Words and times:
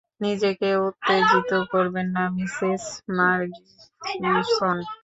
নিজেকে 0.21 0.69
উত্তেজিত 0.87 1.51
করবেন 1.71 2.07
না, 2.15 2.23
মিসেস 2.35 2.83
মার্চিসন। 3.17 4.77